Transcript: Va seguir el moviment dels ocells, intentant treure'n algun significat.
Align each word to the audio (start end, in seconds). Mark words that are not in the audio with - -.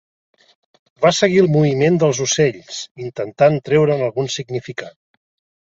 Va 1.05 1.11
seguir 1.17 1.41
el 1.41 1.49
moviment 1.57 1.99
dels 2.03 2.21
ocells, 2.25 2.81
intentant 3.09 3.63
treure'n 3.69 4.03
algun 4.07 4.33
significat. 4.39 4.99